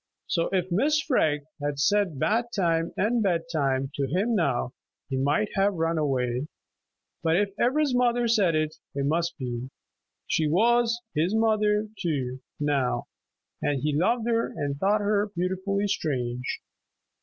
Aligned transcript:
So 0.25 0.49
if 0.51 0.67
Mrs. 0.71 1.05
Freg 1.07 1.41
had 1.61 1.77
said 1.77 2.17
"bath 2.17 2.45
time 2.55 2.91
and 2.97 3.21
bed 3.21 3.43
time" 3.53 3.91
to 3.93 4.07
him 4.07 4.33
now, 4.33 4.73
he 5.09 5.15
might 5.15 5.49
have 5.53 5.75
run 5.75 5.99
away. 5.99 6.47
But 7.21 7.35
if 7.35 7.53
Ivra's 7.59 7.93
mother 7.93 8.27
said 8.27 8.55
it, 8.55 8.77
it 8.95 9.05
must 9.05 9.37
be. 9.37 9.69
She 10.25 10.47
was 10.47 10.99
his 11.13 11.35
mother 11.35 11.87
too, 11.99 12.39
now, 12.59 13.09
and 13.61 13.83
he 13.83 13.95
loved 13.95 14.27
her 14.27 14.47
and 14.47 14.75
thought 14.75 15.01
her 15.01 15.29
beautifully 15.35 15.87
strange. 15.87 16.61